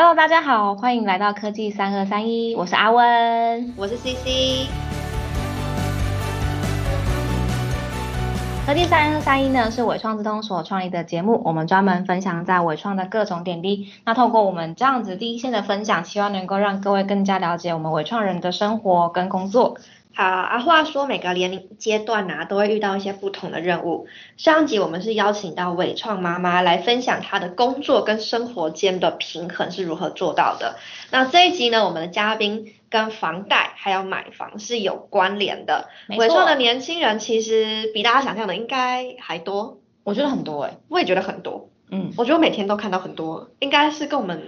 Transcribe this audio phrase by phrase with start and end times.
[0.00, 4.68] Hello，大家好，欢迎来到科技三二三一，我是阿温，我是 CC。
[8.64, 13.88] 科技三二三一呢是伟创之通所创立的节目，我们专门分享在伟创的各种点滴。
[14.04, 19.78] 那透过我们这样子第一线的分享，希望能够让各位更加了解我们伟创人的生活跟工作。
[20.18, 24.08] 好啊，话说每个年龄阶段呐，都会遇到一些不同的任务。
[24.36, 30.74] 上集我们是邀请到伟创妈妈来分享她的工作跟生活间的平衡是如何做到的。
[31.12, 35.88] 那这一集呢，我们的嘉宾跟房贷还有买房是有关联的。
[36.08, 41.68] 伟创的年轻人其实比大家想象的应该还多，我觉得很多哎，我也觉得很多。
[41.92, 44.42] 嗯，我觉得每天都看到很多，应该是跟我们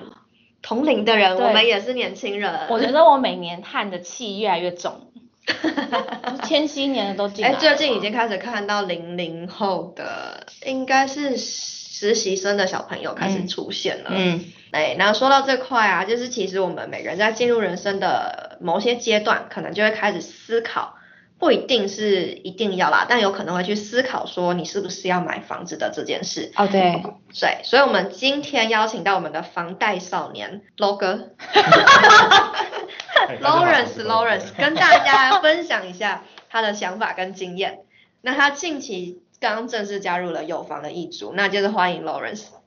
[0.63, 2.67] 同龄的人，我们也是年轻人。
[2.69, 5.10] 我觉得我每年叹的气越来越重。
[6.45, 7.51] 千禧年的都进来。
[7.51, 14.11] 哎，最近已经开始看到零零后的，应该是实习生的小朋友开始出现了。
[14.13, 20.97] 嗯，哎，那说到这块啊，就是其实我们每个人在进入人生的某些阶段，可能就会开始思考。
[21.39, 26.53] 不一定是一定要啦，但有可能会去思考说你是不是要买房子的这件事。
[26.55, 31.31] 哦，对，对，所以我们今天邀请到我们的房贷少年 Lo 哥
[33.41, 37.81] Lawrence Lawrence 跟大家分享一下他的想法跟经验。
[38.23, 42.60] 那他近期刚正式加入了有房的一族，那就是欢迎 Lawrence。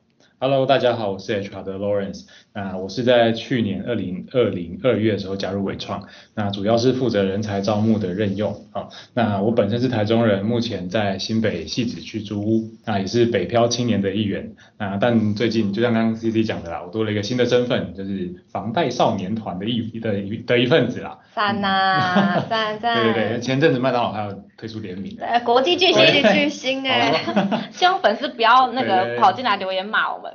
[0.43, 2.25] Hello，大家好，我是 HR 的 Lawrence。
[2.53, 6.03] 那我是在去年二零二零二月的时候加入伟创，
[6.35, 8.89] 那主要是负责人才招募的任用啊。
[9.13, 14.51] 那我本身是台中人，目前在新北戏子区租屋，那也是北漂青年的一员。
[14.77, 20.11] 那但最近就像刚刚 CC 讲的啦，我多了一个新的身份，就是房贷少年团的一的
[20.45, 21.19] 的一份子啦。
[21.33, 23.01] 赞呐， 赞 赞。
[23.01, 25.15] 对对对，前阵子麦当劳还有推出联名。
[25.15, 27.23] 对，国际巨星，巨星哎，
[27.71, 30.32] 希望粉丝不要那个跑进来留言骂我们。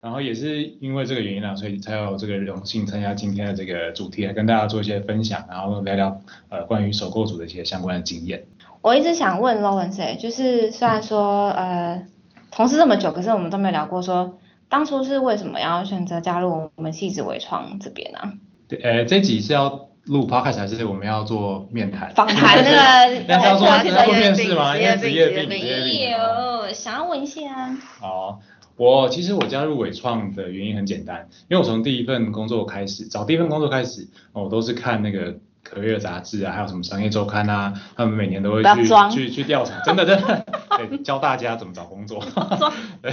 [0.00, 8.44] 然后也是因为这个原因啊，所以才有这个荣幸参加今天的这个主题，来跟大家做一些分享，然后聊聊呃关于首购组的一些相关的经验。
[8.80, 12.06] 我一直想问 Lawrence，就是虽然说呃
[12.52, 14.38] 同事这么久，可是我们都没有聊过说
[14.68, 18.34] 当初是为什么要选择加入我们戏子微创这边呢？
[18.68, 22.14] 对，呃这集是要录 podcast 还是我们要做面谈？
[22.14, 24.78] 访谈那个 那要做要做面试吗？
[24.78, 26.10] 因为职业病，职业病。
[26.12, 27.76] 有想要问一下。
[27.98, 28.38] 好。
[28.78, 40.46] 我其实我加入伟创的原因很简单，因为我从第一份工作开始，找第一份工作开始，我都是看那个可乐杂志啊，还有什么商业周刊啊，他们每年都会去去去调查，真的真的，
[40.78, 42.22] 对，教大家怎么找工作，
[43.02, 43.12] 对，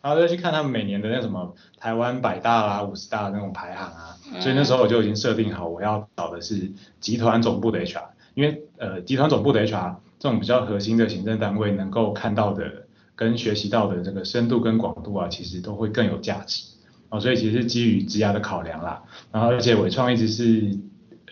[0.00, 8.04] 然后再去看他们每年的那什么台湾百大啦、五十大那种排行啊，所以那时候我就已经设定好我要找的是集团总部的 HR，
[8.34, 12.84] 因为呃集团总部的 HR 这种比较核心的行政单位能够看到的。
[13.20, 16.64] 跟学习到的这个深度跟广度啊，其实都会更有价值
[17.10, 19.02] 啊，所以其实基于职涯的考量啦。
[19.30, 20.78] 然后而且伟创一直是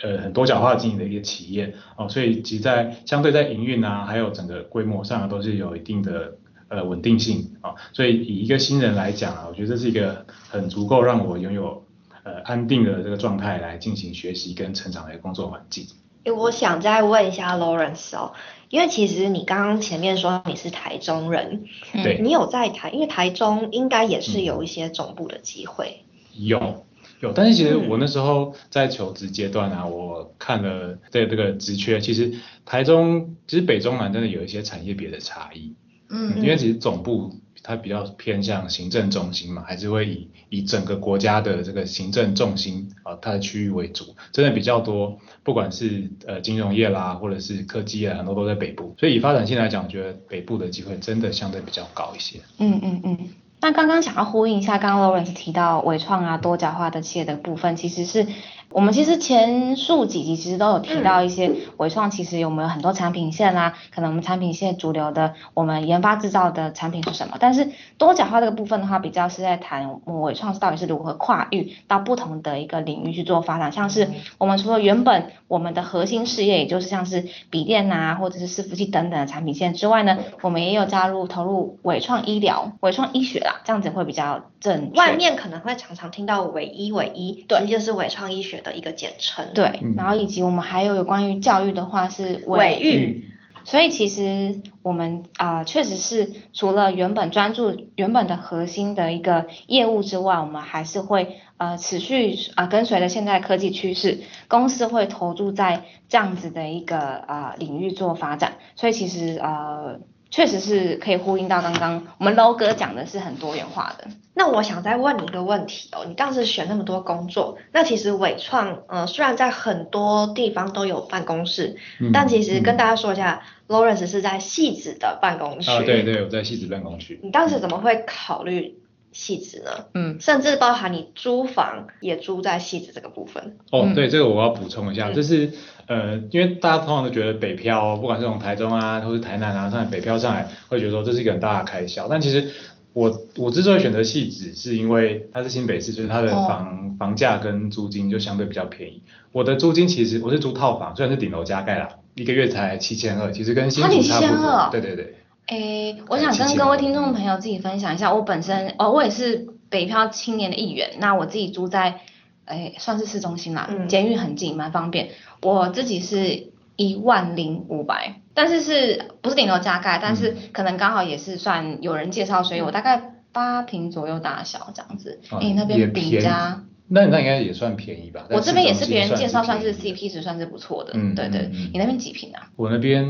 [0.03, 6.37] 呃很多角化经营的一个企业哦，所以其在相对在营运啊，还有整个规模上都是有一定的
[6.69, 7.75] 呃稳定性啊。
[7.95, 11.87] 所以以一个新人来讲啊，我觉得这是一个很足够让我拥有
[12.23, 15.87] 呃安定的这个状态来进行学习跟成长的工作环境。
[16.25, 18.33] 诶，我想再问一下 Lawrence 哦。
[18.71, 21.65] 因为其实你刚刚前面说你是台中人，
[22.05, 26.05] 对，你有在台，因为台中应该也是有一些总部的机会。
[26.35, 26.85] 有
[27.21, 32.35] 有，但是其实我那时候在求职阶段啊，我看了这这个职缺，其实
[32.67, 35.75] 台中其实北中南真的有一些产业别的差异。
[36.11, 37.35] 嗯，因为其实总部。
[37.61, 52.39] 它比较偏向行政中心嘛，还是会以以整个国家的这个行政重心啊，它的区域为主，真的比较多，不管是呃金融业啦，或者是科技啊，很多都在北部，所以以发展性来讲，我觉得北部的机会真的相对比较高一些。
[52.59, 53.19] 嗯嗯嗯。
[53.61, 58.27] 那刚刚想要呼应一下，刚刚 Lawrence 提到伟创啊多角化的企业的部分，其实是。
[58.71, 63.75] 我们其实前数几集其实都有提到一些伟创，其实有没有很多产品线啊？
[63.91, 67.39] 可能我们产品线主流的，我们研发制造的产品是什么？
[67.41, 73.73] 但是多角化这个部分的话，比较是在谈伟创是到底是如何跨域到不同的一个领域去做发展。
[73.73, 84.93] 像是我们除了原本我们的核心事业，也就是像是笔电啊，或者是伺服器等等的产品线之外呢，我们也有加入投入伟创医疗、伟创医学啦，这样子会比较正。
[84.95, 88.58] 外面可能会常常听到伟医、伟医，对，就是伟创医学。
[88.61, 93.25] 的一个简称，对，然后以及我们还有有关于教育的话是伟育，
[93.65, 110.01] 所以其实我们啊确实是除了原本专注原本的核心的一个业务之外，我们还是会呃持续啊跟随着现在科技趋势，公司会投注在这样子的一个啊领域做发展，所以其实呃。
[110.31, 114.09] 确实是可以呼应到刚刚我们 low 哥讲的是很多元化的。
[114.35, 125.71] 那我想再问你一个问题哦，你当时选那么多工作，那其实伟创呃虽然在很多地方都有办公室，嗯但其实跟嗯大家说一下、l a w r e n c e 是在戏子的办公区。
[125.73, 127.19] 啊，对对，我在戏子办公区。
[127.23, 128.79] 你当时怎么会考虑
[129.13, 129.87] 戏子呢？
[129.95, 133.57] 嗯，甚至包含你租房也租在戏子这个部分。
[133.73, 135.51] 嗯，哦对，这个我要补充一下，嗯就是
[135.87, 142.07] 呃，因为大家通常都觉得北漂，不管是从台中啊，或是台南啊，上来北漂上来，会觉得说这是一个很大的开销。
[142.09, 142.51] 但其实
[142.93, 149.03] 我我之所以选择戏子，是因为它是新北市，就是它的哦房、房价跟租金就相对比较便宜。
[149.33, 154.81] 我的租金其实我是租套房，虽然是顶楼加盖啦，一个月才七千二，其实跟新啊你竹差不7200哦多。
[154.81, 155.15] 对对对。
[155.49, 160.91] 诶，我想跟各位听众朋友自己分享一下，我本身哦，我也是北漂青年的一员。
[160.99, 162.01] 那我自己住在，
[162.45, 165.09] 诶，算是市中心啦，嗯监狱很近，蛮方便。
[165.41, 169.99] 我自己是一万零五百，但是是不是顶楼加盖？
[170.03, 175.19] 但是可能刚好也是算有人介绍，所以我大概八平左右大小这样子。
[175.31, 178.27] 啊诶，那边饼便宜家，那那应该也算便宜吧？
[178.31, 180.93] 我这边也是别人介绍，算是 CP 值算是不错的。
[180.95, 182.51] 嗯对对你那边几平啊？
[182.57, 183.07] 我那边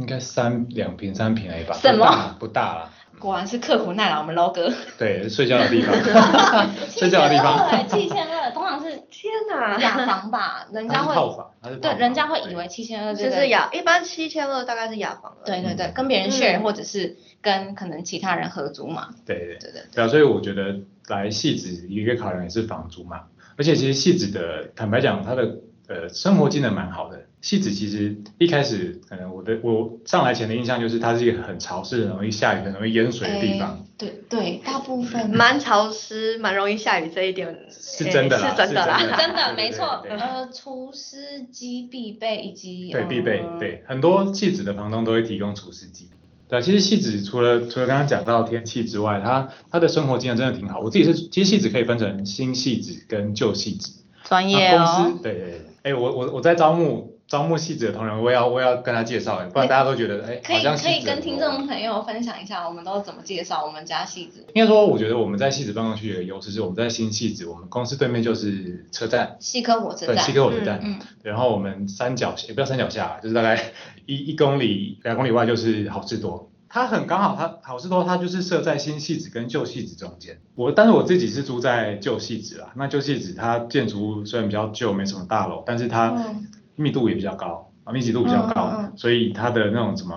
[0.00, 2.90] 应该三两平三平而已吧，什么不大不大。
[3.20, 4.70] 果然是刻苦耐劳，我们 low 哥。
[4.98, 5.94] 对，睡觉的地方，
[6.90, 7.88] 睡觉的地方。
[7.88, 9.78] 七千二，通常是天哪！
[9.78, 11.50] 雅房吧，人家会套房，
[11.80, 15.38] 对，人家会以为七千二就是雅，一般七千二大概是雅房了。
[15.46, 23.22] 对对对，跟别人 share、嗯或者是跟可能其他人合租嘛，对对对对对所以我觉得来戏子一个考量也是房租嘛，
[23.56, 27.23] 而且其实戏子的坦白讲，他的呃生活技能蛮好的。
[27.44, 33.72] 戏子其实一开始可能我的我上来前的印象就是它是一个很潮湿、很容易下雨、很容易淹水的地方。
[33.74, 38.98] 诶对对，大部分蛮潮湿，蛮容易下雨，这一点是真的啦是真的啦。
[38.98, 43.58] 是真的没错，呃，除湿机必备以及对，必备呃。
[43.58, 46.08] 对，很多戏子的房东都会提供除湿机。
[46.48, 50.80] 对啊，其实戏子除了除了刚刚讲到天气之外，他他的生活经验真的挺好。
[50.80, 54.00] 我自己是，其实戏子可以分成新戏子跟旧戏子。
[54.24, 73.72] 专业啊、公哦司，对对对，哎、我我我在招募招募戏子的同仁，我也要我也要跟他介绍，哎，不然大家都觉得，哎、可以可以跟听众朋友分享一下，我们都怎么介绍我们家戏子应该说，我觉得我们在戏子办公区有个优势是，我们在新戏子，我们公司对面就是车站，西科火车对，站西，科火车站，嗯，然后我们山脚也不要山脚下， 就是大概
[74.06, 76.48] 一一公里两公里外就是好事多。
[76.68, 80.38] 它很刚好，它好事多它就是设在新戏子跟旧戏子中间。
[80.56, 90.14] 我但是我自己是住在旧戏子啦，那旧戏子它建筑物虽然比较旧，没什么大楼，但是它嗯密度也比较高啊，密集度比较高，嗯嗯嗯所以它的那种什么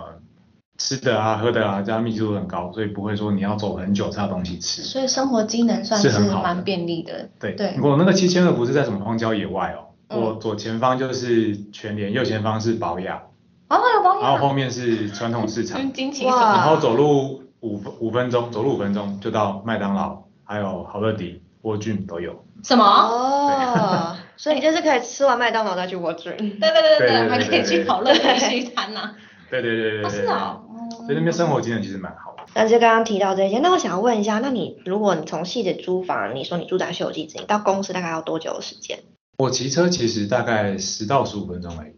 [0.77, 4.83] 吃的啊、喝的啊，加密集度很高，所以不会说你要走很久才有东西吃。
[4.83, 7.30] 所以生活机能算是蛮便利的。
[7.39, 13.24] 对，对我那个七千二不是在什么荒郊野外哦，嗯我左前方就是全联，右前方是宝雅，
[13.69, 15.81] 哦，有保养，然后后面是传统市场？
[15.81, 22.44] 然后走路五分五分钟，走路五分钟就到麦当劳，还有好乐迪、沃郡都有。
[22.63, 22.83] 什么？
[22.86, 26.31] 哦，所以你就是可以吃完麦当劳再去沃郡。
[26.38, 29.16] 对对对对对对，还可以去讨论必须摊呐。
[29.50, 30.62] 对对对对哦，对是哦，
[31.06, 32.44] 所以那边生活机能其实蛮好的。
[32.54, 39.00] 但是刚刚提到这些，那我想问一下，那你如果你从细的租房，你说你住在秀吉子，你到公司大概要多久的时间？
[39.38, 41.94] 我骑车其实大概十到十五分钟而已，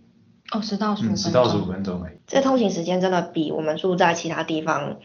[0.52, 2.18] 哦，十到十五嗯，分钟，十到十五分钟而已。
[2.28, 4.98] 这通勤时间真的比我们住在其他地方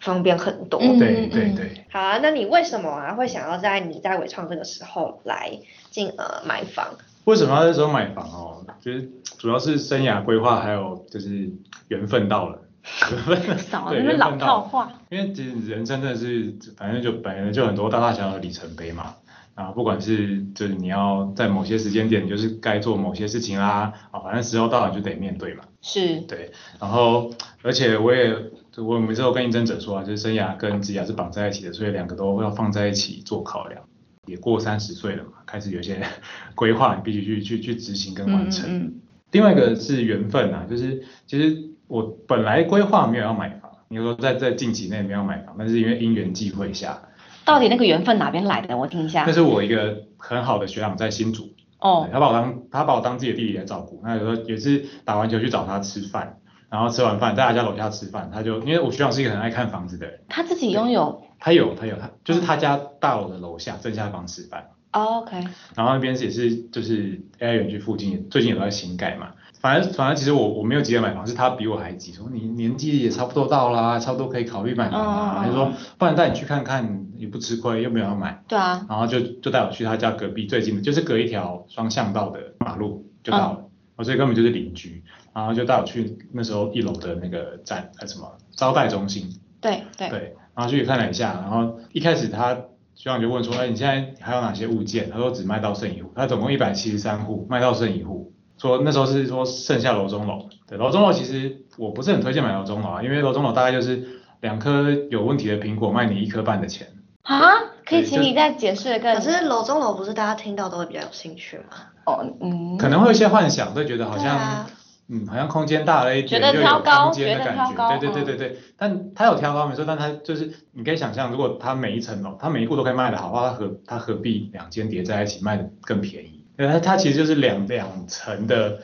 [0.00, 0.80] 方便很多。
[0.80, 1.84] 嗯对对对。
[1.90, 5.58] 好啊，那你为什么啊会想要在你在伟创这个时候来
[5.90, 6.94] 进呃买房？
[7.24, 8.64] 为什么要那时候买房哦？
[8.80, 11.50] 就是主要是生涯规划，还有就是
[11.88, 12.58] 缘分到了，
[13.10, 14.36] 缘分对少那边老。
[14.36, 14.92] 套话。
[15.10, 19.14] 因为其实人生真的是，反正就本来就很多大大小小的里程碑嘛。
[19.54, 25.64] 啊，不管是就是你要在某些时间点，就是该做某些事情啦，啊，反正时候到了就得面对嘛。
[25.82, 27.28] 是，对，然后
[27.62, 28.32] 而且我也
[28.76, 33.82] 我每次都跟应征者说啊，就是生涯跟职涯是绑在一起的，所以两个都要放在一起做考量。
[34.26, 36.02] 也过三十岁了嘛，开始有些
[36.54, 38.68] 规划，你必须去去去执行跟完成。
[38.68, 41.54] 嗯另外一个是缘分啊，就是其实
[41.86, 47.02] 我本来规划没有要买房，你说在在近期内没有买房，但是因为因缘际会下，
[47.44, 48.78] 到底那个缘分哪边来的？
[48.78, 49.32] 我听一下那。
[49.32, 54.00] 是我一个很好的学长在新竹，哦，他把我当他把我当自己的弟弟来照顾。
[54.02, 56.38] 那有时候也是打完球去找他吃饭，
[56.70, 61.22] 然后吃完饭在他家楼下吃饭，他就因为我学长是一个很爱看房子的人，他自己拥有。
[61.40, 65.36] 他有他有他就是他家大楼的楼下正下方吃饭，哦 OK，
[65.76, 69.28] 然后那边也是就是 AI 园区附近最近也都在新盖嘛。
[69.60, 75.34] 反正反正其实我我没有急着买房，是他比我还急，说你年纪也差不多到啦，差不多可以考虑买房啦。
[75.38, 78.42] 他就说不然带你去看看，也不吃亏，又没有要买。
[78.48, 83.64] 对啊，然后就就带我去他家隔壁最近的，就是隔一条双向道的马路就到了。
[83.96, 85.02] 哦，所以根本就是邻居，
[85.38, 92.54] 然后就带我去那时候一楼的那个展呃什么招待中心，对对对，然后去看了一下，然后一开始他
[92.96, 95.08] 学长就问说，哎，你现在还有哪些物件？
[95.10, 98.32] 他说只卖到剩一户，他总共一百七十三户，卖到剩一户。
[98.58, 106.88] 说那时候是说剩下楼中楼，对，楼中楼其实我不是很推荐买楼中楼啊，因为楼中楼大概就是两颗有问题的苹果卖你一颗半的钱。
[107.22, 107.38] 啊，
[107.86, 111.64] 可以请你再解释可是楼中楼不是大家听到都会比较有兴趣吗？
[112.06, 114.70] 哦，嗯，可能会有一些幻想，会觉得好像、啊
[115.10, 118.58] 嗯，好像空间大了一点，觉得又有挑高空间的感觉得挑高觉，对对对对对。
[118.76, 126.44] 但它有挑高没错，但它就是你可以想象，如果它每一层楼，它每一户都可以卖的好的话，它何它何必两间叠在一起卖的更便宜？
[126.56, 128.80] 对，它它其实就是两两层的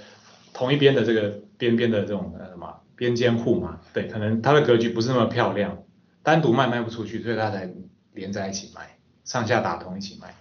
[0.55, 5.77] 同一边的这个边边的这种呃什么边间户嘛，对，可能它的格局不是那么漂亮，
[6.23, 7.69] 单独卖卖不出去，所以它才
[8.15, 10.35] 连在一起卖，上下打通一起卖。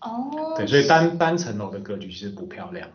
[0.00, 2.88] 哦，对，所以单单层楼的格局其实不漂亮。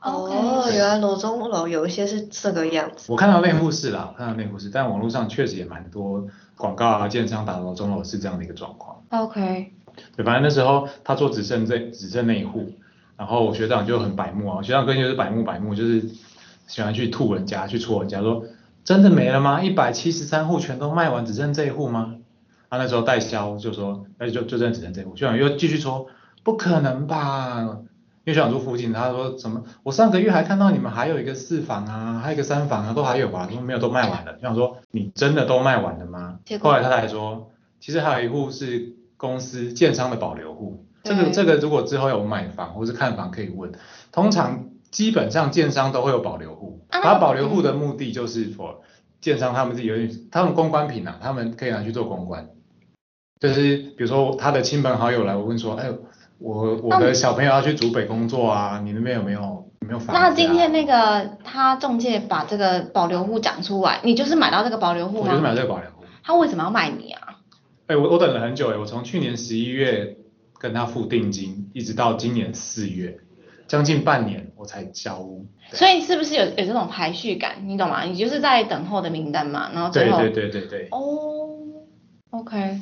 [0.00, 3.10] 哦，原来楼中楼有一些是这个样子。
[3.10, 6.24] 我看到内户是啦，我看到内户是，但网络上确实也蛮多
[6.56, 9.02] 广告啊，建商打楼中楼是这样的一个状况。
[9.10, 9.72] OK，
[10.16, 12.72] 对，反正那时候他做只剩这只剩那一户，
[13.16, 16.02] 然后我学长就很白目啊，学长跟就是白目白目，就是
[16.66, 18.44] 喜欢去吐人家，去戳人家说
[18.84, 19.62] 真的没了吗？
[19.62, 22.16] 一百七十三户全都卖完，只剩这一户吗？
[22.70, 26.06] 他那时候代销就说，那就就真的只剩这一户，学长又继续说
[26.44, 27.78] 不可能吧。
[28.26, 29.62] 因为学长住附近，他说什么？
[29.84, 33.48] 我上个月还看到你们还有一个四房啊，还有一个三房啊，都还有吧？
[33.48, 34.32] 说没有，都卖完了。
[34.32, 40.84] 就想说你真的都卖完了吗后来他才说，其实还有一户是公司建商的保留户。
[41.04, 43.70] 这个对这个如果之后有买房或是看房可以问，
[44.10, 48.78] 通常基本上建商都会有保留户，他保留户的目的就是 for
[49.20, 52.48] 建商他们自己有点，他们公关品啊，他们可以拿去做公关，
[53.38, 55.92] 就是比如说他的亲朋好友来问说，哎，
[56.38, 59.40] 我我的小朋友要去竹北工作啊，你那边有没有
[59.80, 60.28] 有没有房、啊？
[60.28, 65.54] 那今天那个他中介把这个保留户讲出来，你就是买到这个保留户我就是买？
[65.54, 67.38] 这个保留户，他为什么要卖你啊？
[67.86, 70.16] 哎，我我等了很久哎，我从去年十一月
[70.58, 73.18] 跟他付定金，一直到今年四月，
[73.66, 75.46] 将近半年我才交屋。
[75.72, 77.66] 所以是不是有有这种排序感？
[77.66, 78.02] 你懂吗？
[78.02, 80.88] 你就是在等候的名单嘛，然后最后对对对对对。
[80.90, 81.48] 哦
[82.30, 82.80] ，OK，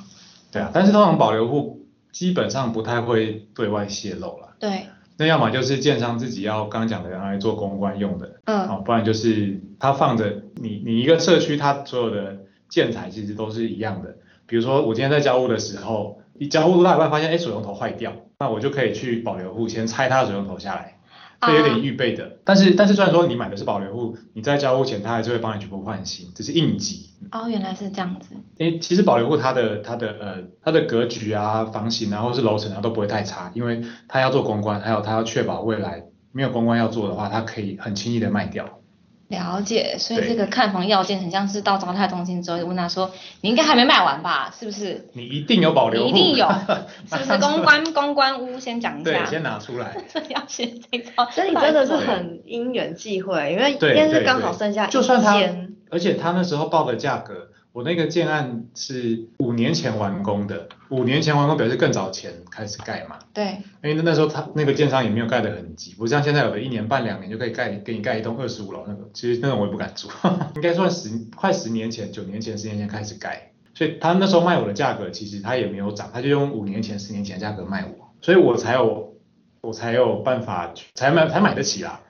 [0.50, 1.83] 对啊，但是通常保留户
[2.14, 4.54] 基本上不太会对外泄露了。
[4.60, 4.86] 对，
[5.18, 14.14] 那要么就是建商自己要刚刚讲的拿来做公关用的，嗯，哦，不然就是他放着你你一个社区它所有的建材其实都是一样的。
[14.46, 20.98] 比如说我今天在交屋的时候，你交屋到一半发现哎水龙头坏掉，那我就可以去保留户先拆他的水龙头下来。
[21.46, 27.10] 这有点预备的，但是但是虽然说你买的是保留户，你在交屋前他还是会帮你全部换新，只是应急。
[27.30, 38.80] 哦，原来是这样子，因为其实保留户它的它的呃它的格局啊、房型啊，或是楼层啊都不会太差，因为它要做公关，还有它要确保未来没有公关要做的话，它可以很轻易的卖掉。
[39.34, 39.96] 了解。
[39.98, 43.10] 所以这个看房要件很像是到招泰中心之后问他说，
[43.40, 44.54] 你应该还没卖完吧？
[44.58, 45.08] 是不是？
[45.12, 46.48] 你一定有保留一定有，
[47.10, 47.38] 是不是？
[47.38, 49.96] 公关公关屋先讲一对，下，先拿出来。
[50.12, 63.18] 这要先这招，所以你真的是很因缘际会，因为对今天是刚好剩下一就算他间，而且他那时候报的价格，我那个建案是五年前完工的，五年前完工表示更早前开始盖嘛。
[63.32, 70.08] 对，因为那时候他那个建商也没有盖得很急，不像现在有的一年半两年就可以盖给你盖一栋二十五楼那个，其实那种我也不敢住，
[70.54, 79.16] 应该算十快十年前、九年前、十年前开始盖，所以他那时候卖我的价格其实他也没有涨，他就用五年前、十年前的价格卖我，所以我才有
[79.62, 82.02] 我才有办法去才买才买得起啦。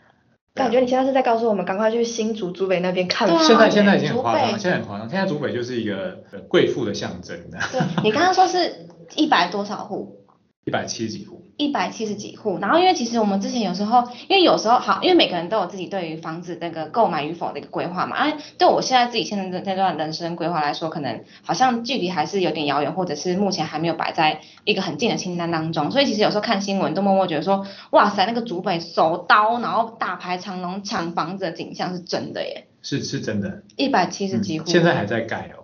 [0.54, 3.28] 感觉你现在是在告诉我们赶快去新竹竹北那边看。
[3.40, 7.37] 现在现在已经很夸张了，现在很夸张，现在竹北就是一个呃贵妇的象征，
[7.73, 10.24] 对，你刚刚说是一百多少户？
[10.64, 11.40] 一百七十几户。
[11.56, 18.16] 一百七十几户，然后因为其实我们之前有时候，因为有时候好，因为每个人都有自己对于房子那个购买与否的一个规划嘛。
[18.16, 25.92] 啊，对我现在自己现在这段人生规划来说，可能好像距离还是有点遥远，或者是目前还没有摆在一个很近的清单当中。
[25.92, 35.62] 所以其实有时候看新闻都默默觉得说，哇塞，那个竹北手刀，然后大排长龙抢房子的景象是真的耶，是是真的，一百七十几户、嗯现在还在盖哦。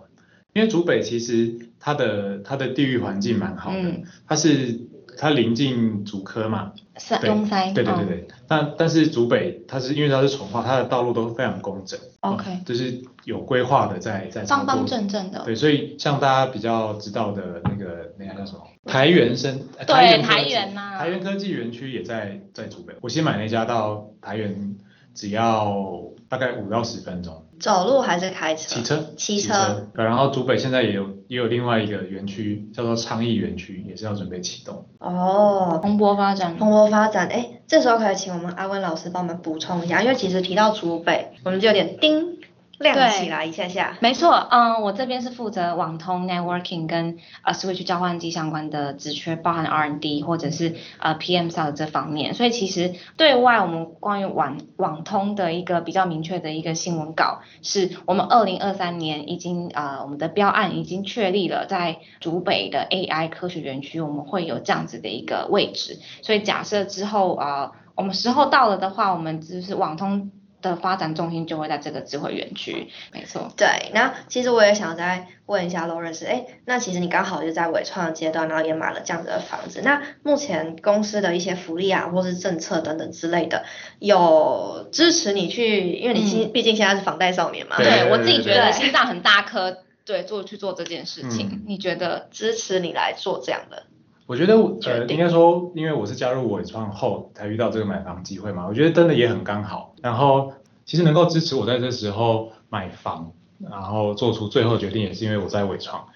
[0.52, 4.80] 因为竹北其实它的它的地域环境蛮好的，嗯它是
[5.20, 7.28] 它临近竹科嘛，是对
[7.74, 8.28] 对对对对。
[8.48, 18.62] 但但是竹北它是因为它是重化，它的道路都非常工整，，OK，嗯就是有规划的在在方方正正的，对，所以像大家比较知道的那个那个叫什么？
[18.86, 22.94] 台原生，呃对台源科台技源呐台原科技园区也在在竹北。
[23.02, 24.76] 我新买那家到台源
[25.14, 25.75] 只要
[26.29, 28.76] 大概五到十分钟，走路还是开车？
[28.76, 34.87] 骑车骑车对然后竹北现在也有也有另外一个园区叫做昌邑园区，也是要准备启动。
[34.99, 36.57] 哦，蓬勃发展。
[36.57, 42.39] 蓬勃发展，哎，这时候可以请我们阿温老师帮我们补充一下，因为其实提到竹北，我们就有点叮。
[42.80, 70.30] 亮起来一下下，没错，嗯，我这边是负责网通 networking 跟呃 switch 交换机相关的职缺，包含 R&D 或者是呃 PM sales 这方面，所以其实对外我们关于网网通的一个比较明确的一个新闻稿，是我们二零二三年已经呃我们的标案已经确立了，在竹北的 AI 科学园区，我们会有这样子的一个位置，所以假设之后啊我们时候到了的话，我们就是网通。
[70.62, 73.52] 的发展重心就会在这个智慧园区，没错。
[73.57, 83.64] 对，那其实我也想再问一下 Lawrence，哎，那其实你刚好就在伟创阶段，然后也买了这样子的房子，那目前公司的一些福利啊，或是政策等等之类的，
[83.99, 87.76] 有支持你去，因为你毕毕竟现在是房贷少年嘛。
[87.76, 93.85] 对我自己觉得心脏很大颗，对，做去做这件事情，你觉得支持你来做这样的？
[94.30, 99.96] 我觉得呃，应该说，因为我是加入伟创后才遇到这个买房机会嘛，我觉得真的也很刚好。
[100.00, 100.52] 然后
[100.87, 106.06] 其实能够支持我在这时候买房，然后做出最后决定，也是因为我在伟创。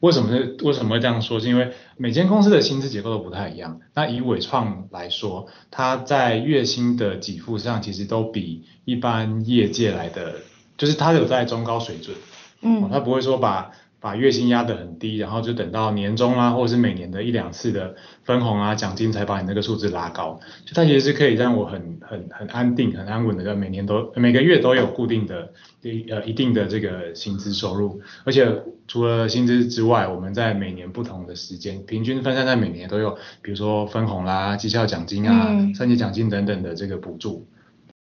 [0.00, 1.38] 为什么是为什么会这样说？
[1.38, 3.78] 是因为每间公司的薪资结构都不太一样。
[3.94, 10.34] 那以伟创来说，它在月薪的给付上其实都比一般业界来的，
[10.76, 12.16] 就是它有在中高水准。
[12.60, 13.70] 嗯，它不会说把。
[14.02, 17.94] 把月薪压得很低，然后就等到年终啊，或者是每年的一两次的
[18.24, 20.40] 分红啊、奖金，才把你那个数字拉高。
[20.66, 28.00] 就它其实是可以让我很很很安定、很安稳的，每年都每个月都有固定的一呃一定的这个薪资收入。
[28.24, 37.46] 而且除了薪资之外，我们在每年不同的时间，平均分散在每年都有，比如说分红啦、绩效奖金啊、三级奖金等等的这个补助。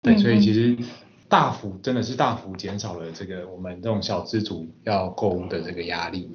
[0.00, 0.78] 对，所以其实。
[1.30, 6.28] 大幅真的是大幅减少了这个我们这种小资主要购物的这个压力。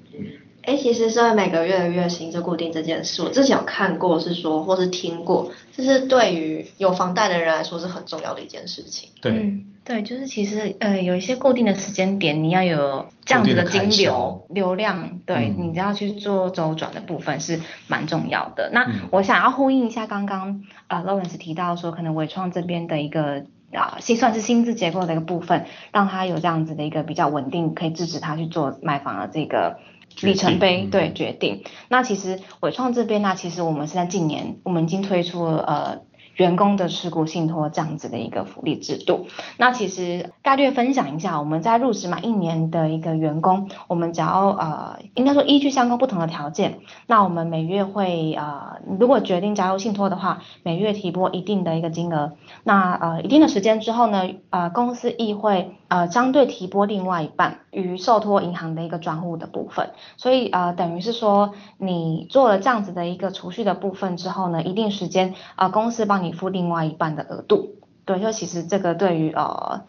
[0.64, 9.10] 哎，其实是每个月的月薪就固定这件事，我之前有看过，是说或是听过，就是对于有房贷的人来说是很重要的一件事情。
[9.22, 18.72] 对，对，就是其实呃有一些固定的时间点，你要有这样子的金流流量，对你要去做周转的部分是蛮重要的。
[18.74, 23.46] 那我想要呼应一下刚刚呃 Lawrence 提到说，可能伟创这边的一个。
[23.74, 29.80] 啊，心算是薪资结构的一个部分，让他有这样子的一个比较稳定，可以支持他去做买房的这个
[30.21, 31.63] 里程碑，对决定。
[31.89, 36.01] 那其实伟创这边呢，其实我们是在近年，我们已经推出了呃。
[36.36, 52.34] 员工的持股信托这样子的一个福利制度，那其实概略分享一下，我们在入职满一年的一个员工，我们只要呃，应该说依据相关不同的条件，那我们每月会呃，如果决定加入信托的话，每月提拨一定的一个金额，
[52.65, 66.25] 那呃一定的时间之后呢，呃公司亦会呃相对提拨另外一半于受托银行的一个专户的部分，所以呃等于是说你做了这样子的一个储蓄的部分之后呢，一定时间啊公司帮你。
[66.26, 69.84] 你付另外一半的额度，对，就其实这个对于呃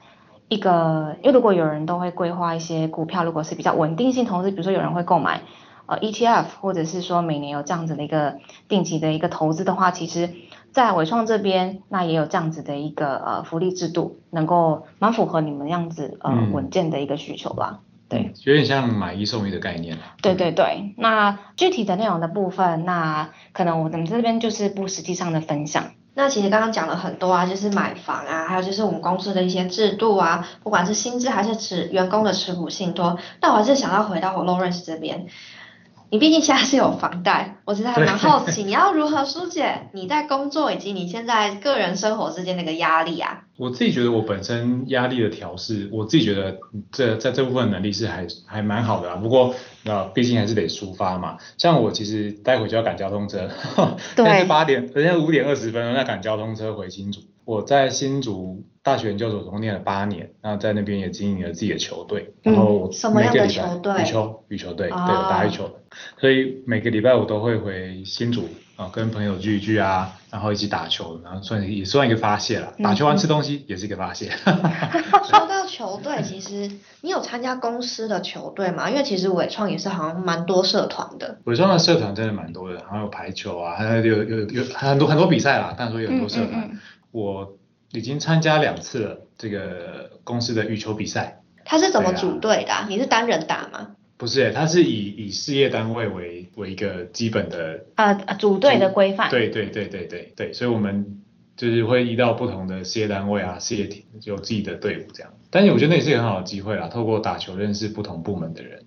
[0.48, 5.42] 一个，因为如果有人都会规划一些股票，如果是比较稳定性投资，比如说有人会购买
[5.86, 8.36] 呃 ETF，或者是说每年有这样子的一个
[8.68, 10.30] 定期的一个投资的话，其实，
[10.70, 17.80] 在伟创这边那也有这样子的一个呃福利制度，能够蛮符合你们样子呃稳健的一个需求吧。
[18.08, 25.86] 对，有点像买一送一的概念对对对，那具体的内容的部分，那可能我们这边就是不实际上的分享。
[26.18, 35.26] 那其实刚刚讲了很多啊，就是买房啊，还有就是我们公司的一些制度啊，不管是薪资还是持员工的持股信托，但我还是想要回到我 Lawrence 这边。
[36.10, 43.42] 你毕竟现在是有房贷，我其实还蛮好奇，你要如何疏解你在工作以及你现在个人生活之间那个压力啊？
[43.56, 46.58] 我自己觉得我本身压力的调试，我自己觉得
[46.92, 49.16] 这在这部分能力是还还蛮好的啊。
[49.16, 51.38] 不过那毕竟还是得抒发嘛。
[51.58, 53.48] 像我其实待会就要赶交通车，
[54.14, 57.20] 现在是八点，人家五点二十分在赶交通车回新竹。
[57.44, 64.02] 我在新竹大学研究所中念了八年，那在那边也经营了自己的球队，然后什么样的球队？
[64.02, 65.74] 羽球，羽球队，对，打羽球的。
[66.18, 72.72] 所以每个礼拜我都会回新竹啊，跟朋友聚一聚啊，然后一起打球，然后算也算一个发泄了。
[72.82, 74.30] 打球完吃东西也是一个发泄。
[75.24, 78.90] 说到球队，其实你有参加公司的球队吗？
[78.90, 81.38] 因为其实伟创也是好像蛮多社团的。
[81.44, 86.70] 伟创的社团真的蛮多的，好像有排球啊，还有有有有很多很多比赛啦，但是说有很多社团。
[87.12, 87.56] 我
[87.92, 91.40] 已经参加两次了这个公司的羽球比赛。
[91.64, 92.86] 他是怎么组队的？
[92.88, 93.96] 你是单人打吗？
[94.18, 99.30] 不是，他是以以事业单位为为一个基本的呃组队的规范。
[99.30, 101.22] 对对对对对对，所以我们
[101.56, 105.32] 就是会遇到不同的事业单位啊，事业体有自己的队伍这样。
[105.50, 108.84] 但是我觉得那也是一个很好的机会啦，透过打球认识不同部门的人。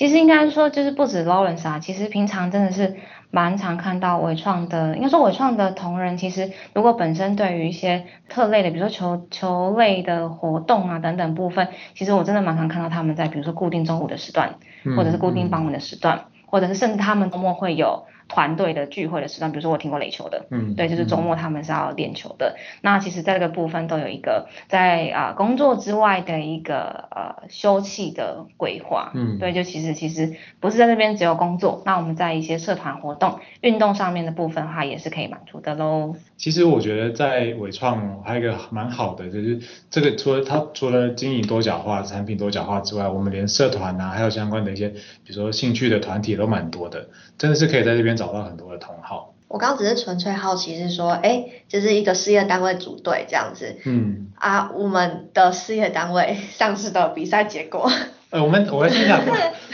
[0.00, 2.96] 其实应该说就是不止 Lawrence 啊，其实平常真的是
[3.30, 14.54] 蛮常看到伟创的，应该说伟创的同仁，其实如果本身对于一些特类的，比如说球球类的活动啊等等部分，其实我真的蛮常看到他们在比如说固定中午的时段，
[14.96, 18.06] 或者是固定傍晚的时段，或者是甚至他们周末会有。
[18.30, 22.56] 团队的聚会的时段，比如说我听过垒球的，嗯，对，就是周末他们是要练球的。
[22.80, 36.14] 那其实在这个部分都有一个在啊工作之外的一个呃休憩的规划，嗯，对，就其实其实不是在那边只有工作，那我们在一些社团活动、运动上面的部分的话，也是可以满足的喽。
[36.36, 49.34] 其实我觉得在伟创还有一个蛮好的，就是这个除了它除了经营多角化、产品多角化之外，我们连社团啊，还有相关的一些，比如说兴趣的团体都蛮多的，真的是可以在这边找到很多的同好。
[49.48, 57.90] 我刚刚只是纯粹好奇，是说，哎，就是一个事业单位组队这样子，嗯，啊，我们的事业单位上次的比赛结果。
[58.30, 59.20] 呃，我们我先讲，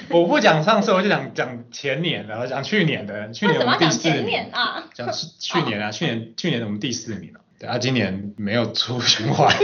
[0.09, 4.46] 我不讲上次，我就讲讲前年的，讲去年的，去年我们第四名。
[4.50, 9.55] 啊，讲是去年啊，去年去年我们第四名了，对啊，今年没有出 循环，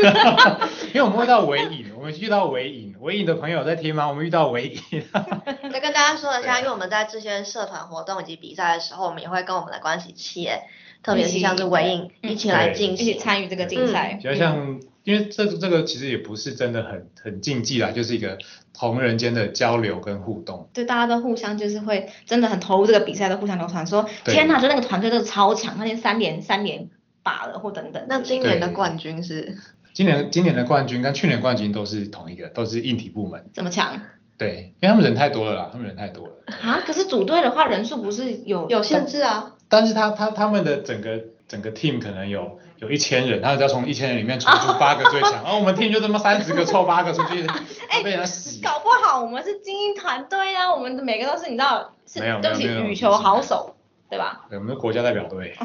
[0.94, 4.09] 因为我们遇到尾影，我们遇到尾影，尾影的朋友在听吗？
[4.09, 5.05] 我们遇到尾影，
[5.72, 10.62] 再跟大家说一下，因为我们在这些社团活动以及比赛的时候，我们也会跟我们的关系企业，
[11.02, 14.81] 特别是像是尾影一起来进行参与这个竞赛，比较像。
[15.05, 18.38] 因为这这个其实也不是真的很很竞技啦，就是一个
[18.72, 20.70] 同人间的交流跟互动。
[20.72, 26.88] 对，大家都互相就是会真的很投入这个比赛，都互相流传说，天哪，就那个团队都超强，那天三连三连
[27.22, 28.04] 霸了或等等。
[28.08, 29.56] 那今年的冠军是？
[29.92, 33.50] 今年今年的冠军跟去年冠军都是同一个，都是硬体部门。
[33.52, 34.00] 这么强？
[34.38, 36.32] 对，因为他们人太多了啦，他们人太多了。
[36.62, 39.54] 啊，可是组队的话人数不是有有限制啊？
[39.68, 42.58] 但是他他他们的整个整个 team 可能有。
[42.78, 47.46] 有一千人，他只要从一千人里面抽出八个最强，然 后我们 team 就这么三十个凑八个出去，
[48.02, 48.61] 被人洗。
[48.61, 53.76] 搞不好我们是精英团队啊，我们的每个都是你知道，是对不起羽球好手，
[54.11, 54.46] 对吧？
[54.50, 55.56] 对，我们是国家代表队。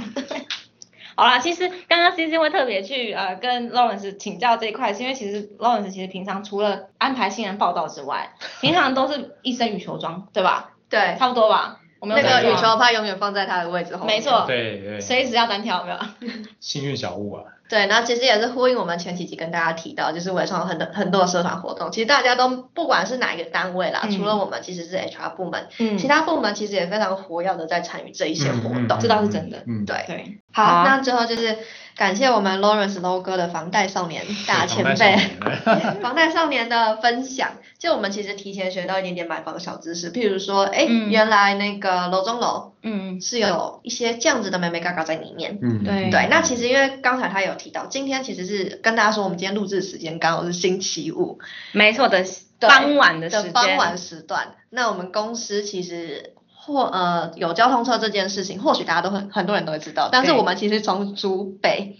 [1.17, 10.73] 好啦，其实刚刚 C C 会特别去呃跟 Lawrence 请教这一块，是因为其实 Lawrence 其实平常除了安排新人报道之外，平常都是一身羽球装，对吧？
[10.89, 11.79] 对，差不多吧。
[11.99, 15.97] 我们那个羽球拍永远放在他的位置后面，没错，对对，随时要单挑，没有？
[16.61, 17.43] 幸运小物啊。
[17.69, 29.63] 对，然后其实也是呼应我们前几集跟大家提到，就是文创很多很多的社团活动，其实大家都不管是哪一个单位啦，除了我们其实是 HR 部门，嗯，其他部门其实也非常活跃的在参与这一些活动，这倒是真的。
[29.67, 30.37] 嗯，对对。
[30.53, 31.57] 好，那最后就是
[31.97, 35.17] 感谢我们 Lawrence Low 哥的房贷少年大前辈，
[35.99, 45.57] 房贷少年的分享，就我们其实提前学到一点点买房的小知识，譬如说，哎，原来那个楼中楼，嗯，是有一些这样子的美美嘎嘎在里面。
[45.61, 46.11] 嗯，对。
[46.11, 46.27] 对。
[46.29, 51.39] 那其实因为刚才他有提到，今天其实是跟大家说，我们今天录制时间刚好是星期五，
[51.71, 52.23] 没错的，
[52.59, 54.55] 傍晚的时傍晚时段。
[54.69, 56.33] 那我们公司其实
[56.67, 61.95] 或呃有交通车这件事情，或许大家都很很多人都会知道，但是我们其实从竹北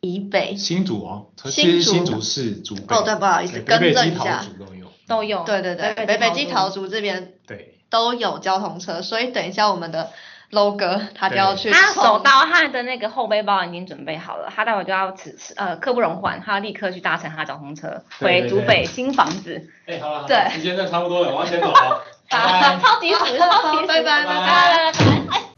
[0.00, 10.10] 以北，新竹哦，新竹新竹市竹北哦，对，不好意思，更正一下，都有都有，对对对，北北基桃竹这边对都有交通车，所以等一下我们的。
[10.50, 11.70] 楼哥，他就要去。
[11.70, 19.70] 他手刀，他的那个后背包已经准备好了，他待会就要此呃刻不容缓，他要立刻去搭乘他的交通车回竹北新房子。
[19.86, 22.02] 哎，好了，对，时间差不多了，我要先走了。
[22.30, 25.49] 哈哈，超级死，超级死，拜拜拜拜拜拜。